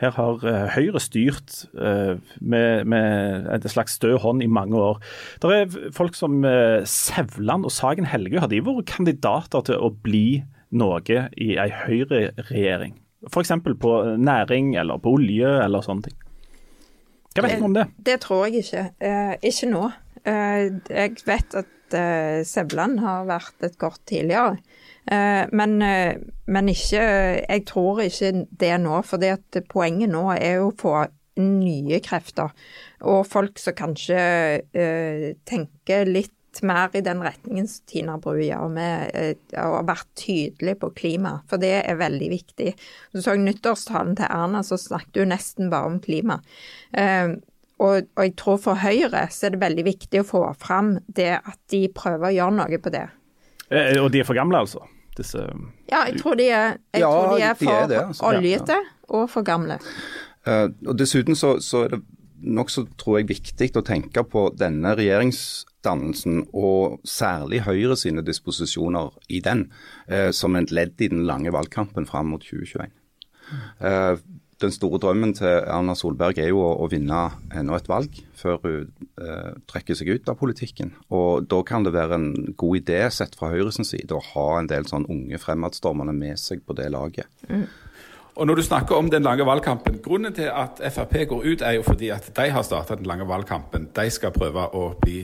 [0.00, 5.00] her har uh, Høyre styrt uh, med, med en slags stø hånd i mange år.
[5.42, 9.90] Det er folk som uh, Sevland og Sagen Helge, har de vært kandidater til å
[10.04, 10.42] bli
[10.76, 11.00] noe
[11.40, 12.98] i ei Høyre-regjering?
[13.30, 13.54] F.eks.
[13.80, 16.18] på næring eller på olje eller sånne ting.
[17.36, 17.86] Hva vet du om det?
[18.04, 18.84] Det tror jeg ikke.
[19.44, 19.88] ikke nå.
[20.24, 21.72] jeg vet at
[22.46, 24.56] Sevland har vært et kort tidligere.
[25.06, 26.18] Uh, men, uh,
[26.50, 29.02] men, ikke Jeg tror ikke det nå.
[29.06, 29.22] For
[29.70, 30.96] poenget nå er jo å få
[31.42, 32.54] nye krefter.
[33.06, 34.18] Og folk som kanskje
[34.64, 36.32] uh, tenker litt
[36.64, 39.12] mer i den retningen som Tina Bru gjør, med
[39.52, 41.36] uh, å være tydelig på klima.
[41.50, 42.72] For det er veldig viktig.
[43.12, 46.40] Du så nyttårstalen til Erna, så snakket hun nesten bare om klima.
[46.96, 47.36] Uh,
[47.76, 51.34] og, og, jeg tror for Høyre så er det veldig viktig å få fram det
[51.36, 53.06] at de prøver å gjøre noe på det.
[54.00, 54.84] Og de er for gamle, altså?
[55.16, 55.42] disse
[55.90, 58.26] Ja, jeg tror de er, ja, tror de er for de det, altså.
[58.30, 58.76] oljete
[59.08, 59.78] og for gamle.
[60.46, 62.02] Uh, og Dessuten så, så er det
[62.46, 69.40] nokså, tror jeg, viktig å tenke på denne regjeringsdannelsen, og særlig Høyre sine disposisjoner i
[69.44, 69.66] den,
[70.10, 72.92] uh, som et ledd i den lange valgkampen fram mot 2021.
[73.80, 74.18] Uh,
[74.62, 78.60] den store drømmen til Erna Solberg er jo å, å vinne enda et valg før
[78.62, 78.86] hun
[79.20, 80.94] eh, trekker seg ut av politikken.
[81.12, 84.70] Og Da kan det være en god idé sett fra Høyres side å ha en
[84.70, 87.28] del sånn unge fremadstormende med seg på det laget.
[87.50, 87.66] Mm.
[88.36, 91.78] Og Når du snakker om den lange valgkampen, Grunnen til at Frp går ut, er
[91.78, 93.90] jo fordi at de har starta den lange valgkampen.
[93.96, 95.22] De skal prøve å bli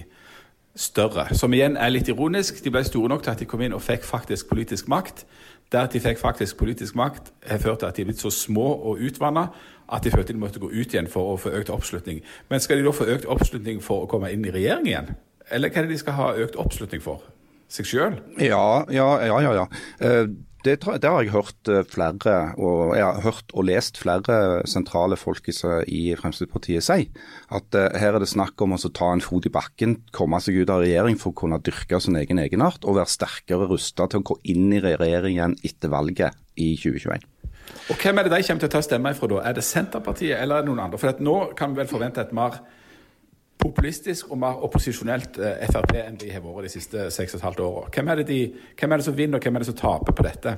[0.74, 1.26] større.
[1.36, 2.62] Som igjen er litt ironisk.
[2.64, 5.26] De ble store nok til at de kom inn og fikk faktisk politisk makt.
[5.72, 8.30] Det at de fikk faktisk politisk makt, har ført til at de er blitt så
[8.30, 9.48] små og utvanna
[9.92, 12.20] at de følte de måtte gå ut igjen for å få økt oppslutning.
[12.48, 15.14] Men skal de da få økt oppslutning for å komme inn i regjering igjen?
[15.52, 17.24] Eller hva er det de skal ha økt oppslutning for?
[17.72, 18.16] seg sjøl?
[18.42, 19.38] Ja, ja, ja.
[19.56, 19.66] ja.
[20.04, 20.26] Eh,
[20.64, 25.18] det, det, har jeg hørt eh, flere, og jeg har hørt og lest flere sentrale
[25.18, 27.09] folk i Fremskrittspartiet si.
[27.53, 30.62] At uh, her er det snakk om å ta en fot i bakken, komme seg
[30.62, 34.22] ut av regjering for å kunne dyrke sin egen egenart, og være sterkere rustet til
[34.22, 37.27] å gå inn i regjeringen etter valget i 2021.
[37.90, 39.42] Og Hvem er det de kommer til å ta stemme ifra da?
[39.48, 41.01] Er det Senterpartiet eller er det noen andre?
[41.01, 42.61] For nå kan vi vel forvente et mer
[43.62, 47.46] populistisk og mer opposisjonelt eh, Frp enn de har vært de siste seks og et
[47.48, 47.88] halvt åra.
[47.94, 48.42] Hvem, de,
[48.79, 50.57] hvem, er det som vinner, og hvem er det som taper på dette?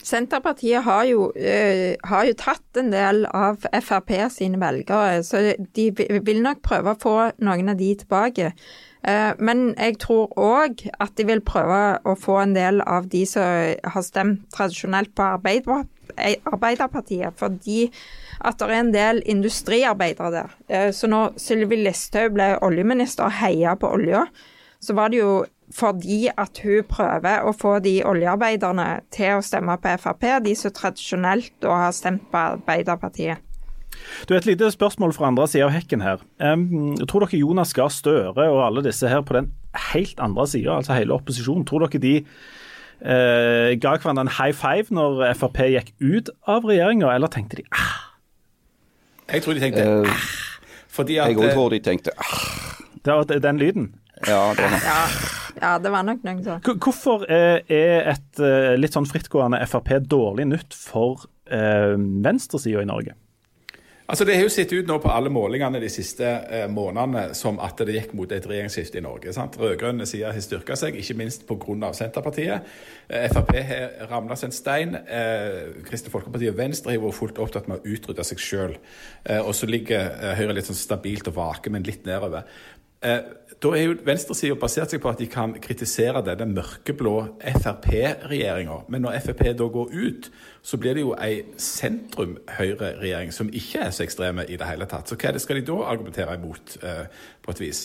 [0.00, 5.42] Senterpartiet har jo, uh, har jo, tatt en del av Frp sine velgere, så
[5.76, 8.54] de vil nok prøve å få noen av de tilbake.
[9.04, 13.26] Uh, men jeg tror òg at de vil prøve å få en del av de
[13.28, 13.44] som
[13.92, 17.90] har stemt tradisjonelt på Arbeiderpartiet, fordi
[18.40, 20.54] at det er en del industriarbeidere der.
[20.68, 24.26] Eh, så når Sylvi Listhaug ble oljeminister og heia på olja,
[24.80, 25.32] så var det jo
[25.74, 30.74] fordi at hun prøver å få de oljearbeiderne til å stemme på Frp, de som
[30.74, 33.44] tradisjonelt da har stemt på Arbeiderpartiet.
[34.28, 36.22] Du, Et lite spørsmål fra andre sida av hekken her.
[36.38, 39.52] Um, tror dere Jonas Gahr Støre og alle disse her på den
[39.92, 44.94] helt andre sida, altså hele opposisjonen, tror dere de uh, ga hverandre en high five
[44.94, 47.89] når Frp gikk ut av regjeringa, eller tenkte de ah,
[49.32, 50.28] jeg tror de tenkte uh,
[50.90, 52.14] fordi at Jeg òg tror de tenkte
[53.04, 53.92] Det var den lyden?
[54.26, 55.02] Ja, det var, ja,
[55.60, 56.60] ja, det var nok noe sånn.
[56.84, 57.62] Hvorfor er
[58.12, 63.14] et eh, litt sånn frittgående Frp dårlig nytt for eh, venstresida i Norge?
[64.10, 67.60] Altså Det har jo sett ut nå på alle målingene de siste eh, månedene som
[67.62, 69.30] at det gikk mot et regjeringsskifte i Norge.
[69.36, 69.54] sant?
[69.60, 71.92] Rød-grønne sider har styrka seg, ikke minst pga.
[71.94, 72.66] Senterpartiet.
[73.06, 74.96] Eh, Frp har ramla som en stein.
[74.98, 78.74] Eh, Kristelig Folkeparti og Venstre har vært fullt opptatt med å utrydde seg sjøl.
[79.22, 82.50] Eh, og så ligger eh, Høyre litt sånn stabilt og vake, men litt nedover.
[83.02, 83.20] Eh,
[83.62, 87.14] da er jo venstresida basert seg på at de kan kritisere denne mørkeblå
[87.60, 88.76] Frp-regjeringa.
[88.92, 90.28] Men når Frp da går ut,
[90.62, 95.08] så blir det jo ei sentrum-høyre-regjering som ikke er så ekstreme i det hele tatt.
[95.08, 97.04] Så hva skal de da argumentere imot, uh,
[97.44, 97.82] på et vis?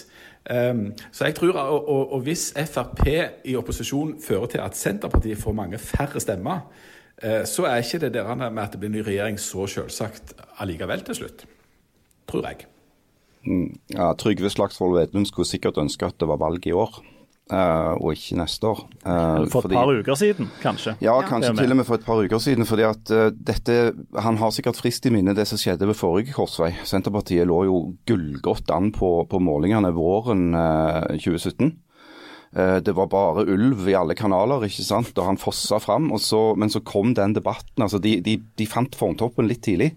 [0.48, 3.08] Um, så jeg tror, og, hvis Frp
[3.44, 6.68] i opposisjon fører til at Senterpartiet får mange færre stemmer,
[7.24, 11.04] uh, så er ikke det der med at det blir ny regjering så selvsagt allikevel
[11.08, 11.48] til slutt.
[12.28, 12.68] Tror jeg.
[13.46, 17.02] Mm, ja, Trygve Slagsvold Vedum skulle sikkert ønske at det var valg i år.
[17.46, 18.80] Uh, og ikke neste år.
[19.06, 20.96] Uh, for et fordi, par uker siden, kanskje?
[21.06, 21.58] Ja, kanskje ja.
[21.60, 22.66] til og med for et par uker siden.
[22.66, 26.34] fordi at uh, dette, Han har sikkert frist i minne det som skjedde ved forrige
[26.34, 26.72] korsvei.
[26.84, 30.54] Senterpartiet lå jo gullgodt an på, på målingene våren
[31.22, 31.76] 2017.
[32.56, 36.08] Det var bare ulv i alle kanaler, ikke sant, da han fossa fram.
[36.08, 37.84] men så kom den debatten.
[37.84, 39.92] altså De, de, de fant formtoppen litt tidlig.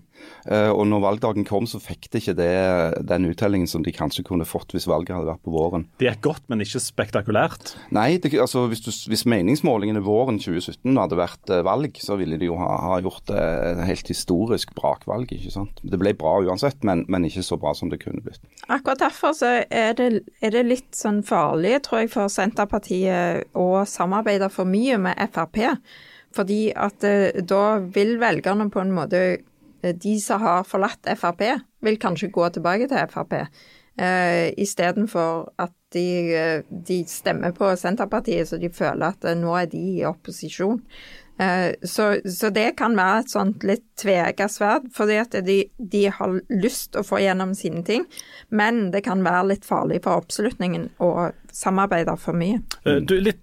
[0.48, 2.52] Eh, og når valgdagen kom, så fikk de ikke det,
[3.08, 5.86] den uttellingen som de kanskje kunne fått hvis valget hadde vært på våren.
[6.00, 7.74] Det gikk godt, men ikke spektakulært?
[7.94, 12.38] Nei, det, altså hvis, du, hvis, meningsmålingene våren 2017 hadde vært eh, valg, så ville
[12.40, 15.32] de jo ha, ha gjort et helt historisk brakvalg.
[15.36, 15.82] ikke sant?
[15.82, 18.40] Det ble bra uansett, men, men, ikke så bra som det kunne blitt.
[18.68, 20.10] Akkurat derfor så er det,
[20.44, 25.60] er det litt sånn farlig, tror jeg, for Senterpartiet å samarbeide for mye med Frp.
[26.36, 29.47] Fordi at eh, da vil velgerne på en måte Eh,
[29.82, 31.44] de som har forlatt Frp,
[31.84, 33.36] vil kanskje gå tilbake til Frp.
[33.98, 39.56] Uh, Istedenfor at de, uh, de, stemmer på Senterpartiet, så de føler at uh, nå
[39.58, 40.78] er de i opposisjon.
[41.38, 46.04] Uh, så, så, det kan være et sånt litt tvega sverd, fordi at de, de,
[46.14, 48.06] har lyst å få gjennom sine ting.
[48.54, 52.62] Men det kan være litt farlig for oppslutningen å samarbeide for mye.
[53.02, 53.42] Du, litt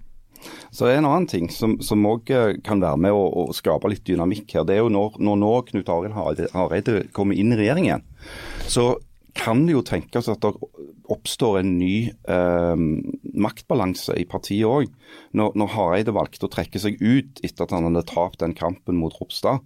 [0.75, 4.05] så er en annen ting som òg eh, kan være med å, å, skape litt
[4.07, 4.67] dynamikk her.
[4.67, 8.05] Det er jo når, når nå Knut Arild Hareide kommer inn i regjeringen,
[8.67, 8.95] så
[9.35, 10.53] kan det jo tenkes at det
[11.11, 12.83] oppstår en ny eh,
[13.35, 14.91] maktbalanse i partiet òg.
[15.35, 18.97] Når, når, Hareide valgte å trekke seg ut etter at han hadde tapt den kampen
[18.99, 19.63] mot Ropstad,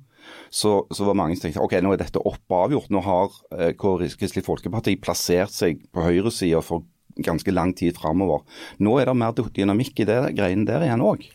[0.49, 2.89] så, så, var mange som tenkte ok, nå er dette opp avgjort.
[2.93, 6.85] Nå har eh, Kristelig Folkeparti plassert seg på høyresida for
[7.25, 8.45] ganske lang tid framover.
[8.79, 11.27] Nå er det mer dynamikk i det greiene der igjen òg.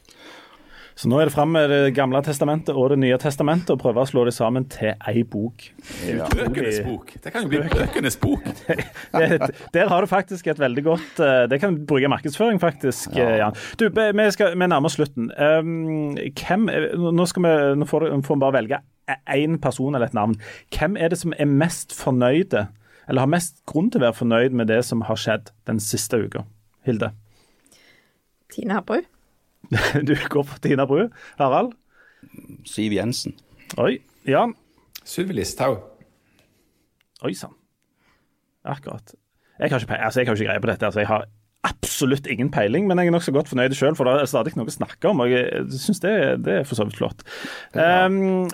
[0.95, 4.05] Så nå er det fram med Det gamle testamentet og Det nye testamentet og prøve
[4.05, 5.67] å slå det sammen til ei bok.
[6.07, 6.29] Ja.
[6.31, 7.11] Bøkenes bok.
[7.25, 8.47] Det kan jo bli bøkenes bok.
[9.75, 13.27] der har du faktisk et veldig godt eh, Det kan du bruke markedsføring, faktisk, ja.
[13.27, 13.59] Eh, Jan.
[13.81, 15.33] Du, vi, skal, vi nærmer oss slutten.
[15.35, 18.83] Um, hvem, nå, skal vi, nå får vi bare velge
[19.35, 20.39] én person eller et navn.
[20.75, 22.69] Hvem er det som er mest fornøyde
[23.09, 26.21] eller har mest grunn til å være fornøyd med det som har skjedd den siste
[26.21, 26.45] uka?
[26.87, 27.13] Hilde?
[28.53, 29.03] Tina Bru.
[30.09, 31.09] du går for Tina Bru.
[31.41, 31.75] Harald?
[32.69, 33.37] Siv Jensen.
[33.81, 33.99] Oi.
[34.29, 34.55] Jan?
[35.05, 35.83] Sylvi Listhaug.
[37.25, 37.53] Oi sann.
[38.65, 39.15] Akkurat.
[39.59, 40.87] Jeg har, ikke, altså ikke greie på dette.
[40.87, 41.27] altså Jeg har
[41.65, 44.69] absolutt ingen peiling, men jeg er nokså godt fornøyd sjøl, for det er stadig noe
[44.69, 45.23] å snakke om.
[45.25, 46.13] og Jeg syns det,
[46.45, 47.25] det, er for så vidt flott.
[47.75, 48.07] Ja.
[48.07, 48.49] Um,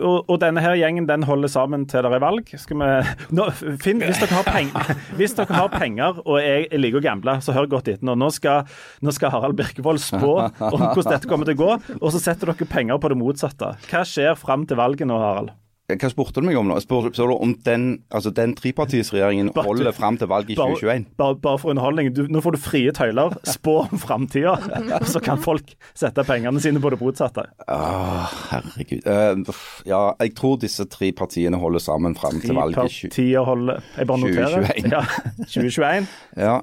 [0.00, 2.52] og, og, denne her gjengen den holder sammen til det er valg.
[2.60, 2.90] Skal vi
[3.36, 3.48] nå,
[3.82, 7.70] Finn, hvis dere, penger, hvis dere har penger og jeg liker å gamble, så hør
[7.76, 8.16] godt etter nå.
[8.20, 8.68] Nå skal,
[9.04, 12.52] nå skal Harald Birkevold spå om hvordan dette kommer til å gå, og så setter
[12.52, 13.74] dere penger på det motsatte.
[13.90, 15.54] Hva skjer fram til valget nå, Harald?
[15.98, 16.76] Hva spurte du meg om nå?
[16.82, 21.06] Spør du om den, altså den trepartisregjeringen holder fram til valget i 2021?
[21.20, 22.12] Bare, bare for underholdning.
[22.16, 23.34] Du, nå får du frie tøyler.
[23.48, 24.56] Spå om framtida,
[25.12, 27.46] så kan folk sette pengene sine på det motsatte.
[27.66, 29.06] Ah, herregud.
[29.06, 29.54] Uh,
[29.88, 33.44] ja, jeg tror disse tre partiene holder sammen fram til valget i 2021.
[33.50, 34.68] holder Jeg bare noterer.
[34.70, 34.90] 2021.
[34.90, 35.04] Ja,
[35.46, 36.10] 2021.
[36.48, 36.58] ja.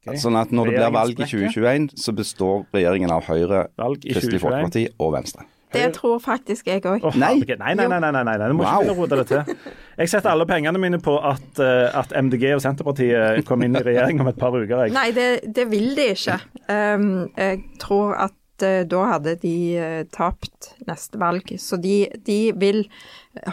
[0.00, 0.16] Okay.
[0.16, 3.66] Sånn at når det blir valg i 2021, så består regjeringen av Høyre,
[4.00, 5.44] Kristelig Folkeparti og Venstre.
[5.72, 7.04] Det tror faktisk jeg òg.
[7.06, 7.36] Oh, nei.
[7.46, 7.74] nei.
[7.74, 8.48] nei, nei, nei, nei, nei, nei.
[8.50, 8.82] Du må wow.
[8.82, 9.70] ikke rote det til.
[10.00, 13.84] Jeg setter alle pengene mine på at, uh, at, MDG og Senterpartiet kommer inn i
[13.84, 14.86] regjering om et par uker.
[14.86, 14.94] Jeg.
[14.96, 16.38] Nei, det, det vil de ikke.
[16.66, 21.54] Um, jeg tror at uh, da hadde de uh, tapt neste valg.
[21.60, 22.86] Så de, de vil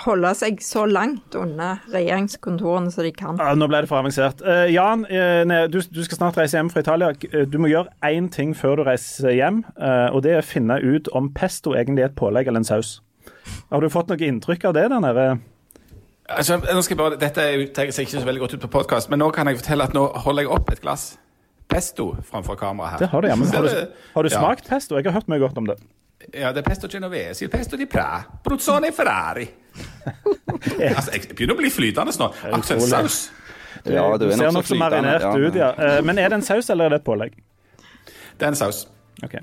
[0.08, 3.38] holde seg så langt unna regjeringskontorene som de kan.
[3.38, 4.42] Ja, nå ble det for avansert.
[4.42, 7.12] Uh, Jan, uh, du, du, skal snart reise hjem fra Italia.
[7.30, 10.48] Eh, du må gjøre én ting før du reiser hjem, uh, og det er å
[10.48, 12.98] finne ut om pesto egentlig er et pålegg eller en saus.
[13.70, 15.28] Har du fått noe inntrykk av det der nede?
[16.28, 17.46] Altså, nå skal jeg bare, dette
[17.94, 20.08] ser ikke så veldig godt ut på podkast, men nå kan jeg fortelle at nå
[20.26, 21.14] holder jeg opp et glass
[21.72, 23.04] pesto framfor kamera her.
[23.04, 24.74] Det har du, ja, men har du, har du smakt ja.
[24.74, 24.98] pesto?
[24.98, 25.78] Jeg har hørt mye godt om det.
[26.34, 29.46] Ja, det er pesto genovese, il pesto di pra, bruzzone Ferrari.
[30.98, 32.30] altså, jeg begynner å bli flytende nå.
[32.58, 33.20] Akkurat saus.
[33.86, 35.34] Ja, du, ser nokså marinert ja.
[35.38, 35.72] ut, ja.
[35.78, 37.38] Uh, men er det en saus, eller er det et pålegg?
[38.38, 38.88] Det er en saus.
[39.24, 39.38] Ok,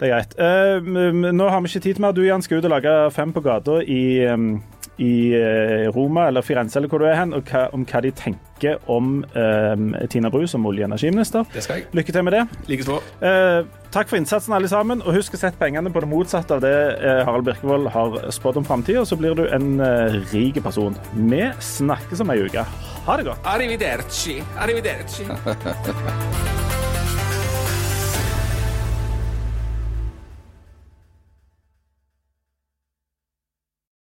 [0.00, 0.36] Det er greit.
[0.36, 2.12] Uh, nå har vi ikke tid til mer.
[2.16, 4.52] Du Jan, skal ut og lage Fem på gata i um,
[5.00, 8.12] i eh, Roma eller Firenze eller hvor du er hen, og hva, om hva de
[8.16, 11.46] tenker om eh, Tina Bru som olje- og energiminister.
[11.54, 11.88] Det skal jeg.
[11.96, 12.42] Lykke til med det.
[12.68, 12.98] Likeså.
[13.24, 13.62] Eh,
[13.94, 15.00] takk for innsatsen, alle sammen.
[15.02, 18.60] Og husk å sette pengene på det motsatte av det eh, Harald Birkevold har spådd
[18.60, 20.96] om framtida, så blir du en eh, rik person.
[21.16, 22.66] Vi snakkes om ei uke.
[23.06, 23.46] Ha det godt.
[23.54, 24.40] Arrivederci.
[24.60, 25.30] Arrivederci.